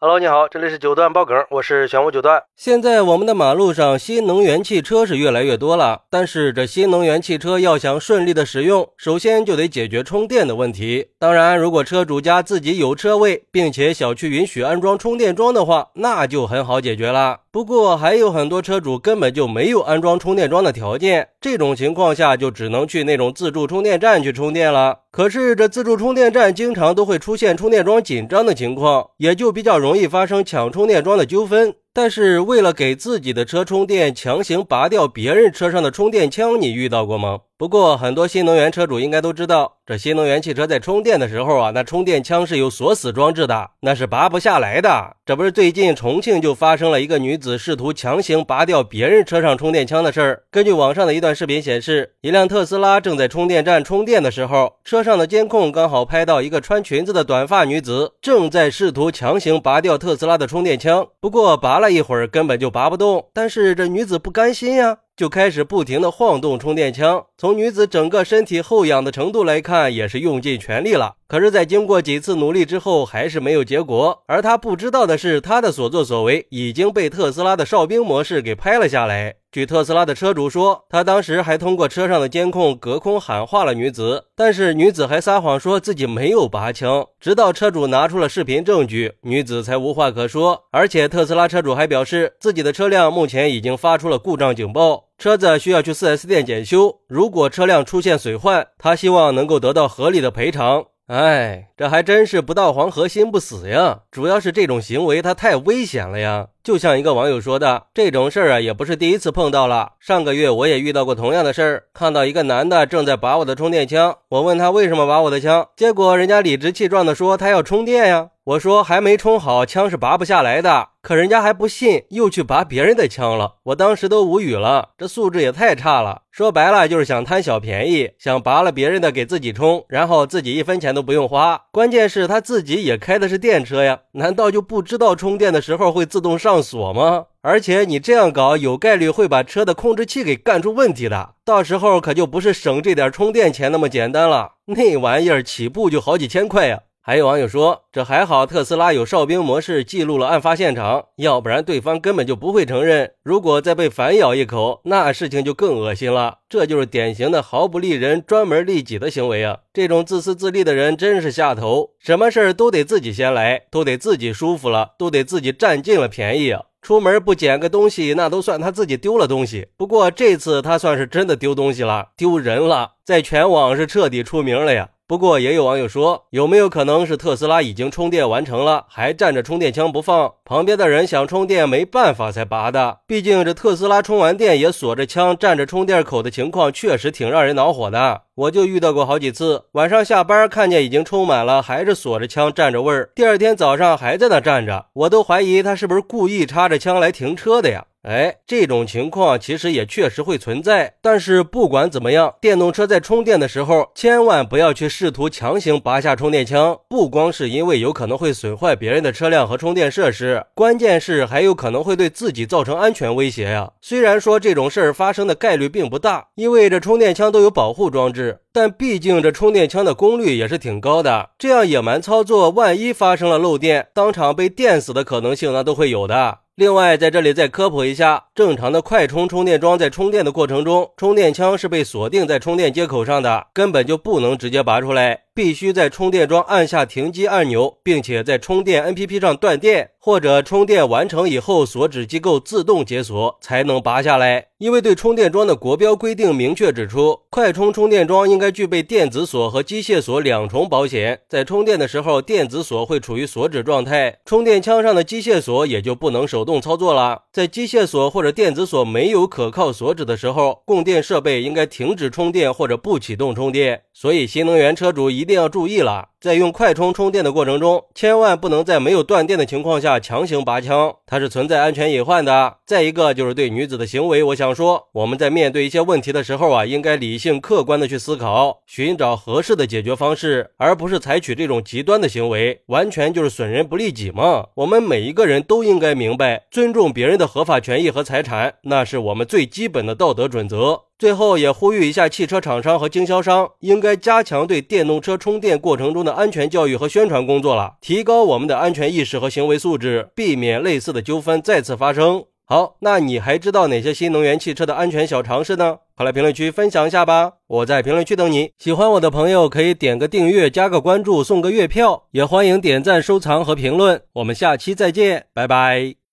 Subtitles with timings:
[0.00, 2.40] Hello，你好，这里是九段爆梗，我是玄武九段。
[2.54, 11.08] 现在我们的马路上新能源汽车是越来越多了，但是这新能源汽车要想顺利的使用，首先就得解决充电的问题。
[11.18, 17.40] 当然，如果车主家自己有车位，并且小区允许安装充电桩的话，那就很好解决了。
[17.50, 24.98] 不过还有很多车主根本就没有安装充电桩的条件，这种情况下就只能去那种自助充电站去充电了。
[25.10, 31.74] 可是这自助充电站经常都会出现充电桩紧张的情况，也就比较容易发生抢充电桩的纠纷。
[31.92, 37.40] 但是为了给自己的车充电，强行拔掉别人车上的充电枪，你遇到过吗？
[37.58, 45.16] 不过很多新能源车主应该都知道，这新能源汽车在充电的时候啊，那充电枪是有锁死装置的，那是拔不下来的。
[45.26, 50.44] 这不是最近重庆就发生了一个女子试图强行拔掉别人车上充电枪的事儿。
[50.52, 61.04] 根据网上的一段视频显示，一辆特斯拉正在充电站充电的时候，车上的监控刚好拍到一个穿裙子的短发女子正在试图强行拔掉特斯拉的充电枪。
[61.20, 63.26] 不过拔了一会儿，根本就拔不动。
[63.34, 64.98] 但是这女子不甘心呀。
[65.18, 71.16] 就开始不停的晃动充电枪，从女子整个身体后仰的程度来看，也是用尽全力了。
[71.26, 74.22] 可是，在经过几次努力之后，还是没有结果。
[74.28, 79.34] 而她不知道的是，她的所作所为已经被特斯拉的哨兵模式给拍了下来。
[79.58, 87.04] 据特斯拉的车主说，他当时还通过车上的监控隔空喊话了女子，但是女子还撒谎说自己没有拔枪。
[87.18, 90.66] 直到车主拿出了视频证据，女子才无话可说。
[90.70, 97.00] 而且，特斯拉车主还表示，自己的车辆目前已经发出了故障警报，车子需要去 4S 店检修。
[97.08, 100.84] 如果车辆出现损坏，他希望能够得到合理的赔偿。
[101.08, 104.00] 哎，这还真是不到黄河心不死呀！
[104.10, 106.48] 主要是这种行为它太危险了呀。
[106.68, 109.92] 就像一个网友说的，这种事儿啊也不是第一次碰到了。
[110.00, 118.28] 上个月我也遇到过同样的事儿，看到一个男的正在拔我的充电枪，我问他为什么拔我的枪，结果人家理直气壮的说他要充电呀。
[118.44, 120.88] 我说还没充好，枪是拔不下来的。
[121.02, 123.56] 可人家还不信，又去拔别人的枪了。
[123.64, 126.22] 我当时都无语了，这素质也太差了。
[126.30, 131.60] 说白了就是想贪小便宜，想拔了别人的给自己充，然后自己一分钱都不用花。
[131.70, 137.26] 关键是他自己也开的是电车呀，难道就不知道充电的时候会自动上锁吗？
[137.42, 144.52] 而且你这样搞，有概率会把车的控制器给干出问题的，到时候可就不是省这点充电钱那么简单了。
[144.66, 146.80] 那玩意儿起步就好几千块呀。
[147.08, 153.12] 还有网友说，这还好，特斯拉有哨兵模式记录了案发现场，要不然对方根本就不会承认。
[153.22, 156.40] 如果再被反咬一口，那事情就更恶心了。
[156.50, 159.60] 这就是典型的毫不利人、专门利己的行为啊！
[159.72, 166.54] 这种自私自利的人真是下头，什么事儿都得自己先来，都得自己舒服了，都得自己占尽了便宜！
[166.82, 169.68] 出门不捡个东西，那都算他自己丢了东西。
[169.78, 174.90] 不过这次他算是真的丢东西了，丢人了，在全网是彻底出名了呀。
[175.08, 182.98] 不过也有网友说，有没有可能是特斯拉已经充电完成了，还站着充电枪不放，旁边的人想充电没办法才拔的？
[183.06, 188.24] 毕竟这特斯拉充完电也锁着枪站着充电口的情况，确实挺让人恼火的。
[188.34, 197.86] 我就遇到过好几次，晚上下班看见已经充满了，还是锁着枪站着味儿，第二天早上还在那站着，我都怀疑他是不是故意插着枪来停车的呀？
[198.02, 200.94] 哎，这种情况其实也确实会存在。
[201.02, 206.78] 但是不管怎么样，电动车在充电的时候，千万不要去试图强行拔下充电枪。
[206.88, 213.72] 不光是因为有可能会损坏别人的车辆和充电设施，关键是还有可能会对自己造成安全威胁呀。
[213.82, 221.30] 虽然说这种事儿发生的概率并不大，因为这充电枪都有保护装置，但毕竟这充电枪的功率也是挺高的。
[221.36, 226.38] 这样野蛮操作，万一发生了漏电，当场被电死的可能性那都会有的。
[226.58, 244.46] 另外，在这里再科普一下，正常的快充充电桩在充电的过程中，充电枪是被锁定在充电接口上的，根本就不能直接拔出来，必须在充电桩按下停机按钮，并且在充电 APP 上断电，或者充电完成以后锁止机构自动解锁，才能拔下来。
[244.58, 257.22] 因为对充电桩的国标规定明确指出，快充充电桩应该具备电子锁和机械锁两重保险，在充电的时候，电子锁会处于锁止状态，充电枪上的机械锁也就不能手动操作了。
[257.32, 263.82] 在机械锁或者电子锁没有可靠锁止的时候，供电设备应该停止充电或者不启动充电。
[263.94, 266.08] 所以，新能源车主一一定要注意了。
[266.20, 272.56] 在用快充充电的过程中，千万不能在没有断电的情况下强行拔枪，它是存在安全隐患的。
[272.66, 284.48] 再一个就是对女子的行为，我想说，我们在面对一些问题的时候啊，应该理性客观的去思考，寻找合适的解决方式，而不是采取这种极端的行为，完全就是损人不利己嘛。
[284.56, 290.82] 我们每一个人都应该明白，尊重别人的合法权益和财产，那是我们最基本的道德准则。
[290.98, 296.07] 最后也呼吁一下汽车厂商和经销商，应该加强对电动车充电过程中的。
[296.12, 302.24] 安全教育和宣传工作了，提高我们的安全意识和行为素质，避免类似的纠纷再次发生。
[302.44, 305.78] 好，那你还知道哪些新能源汽车的安全小常识呢？
[305.94, 307.32] 快来评论区分享一下吧！
[307.46, 308.52] 我在评论区等你。
[308.58, 314.00] 喜欢我的朋友可以点个订阅、加个关注、送个月票，也欢迎点赞、收藏和评论。
[314.14, 315.98] 我们下期再见，拜拜。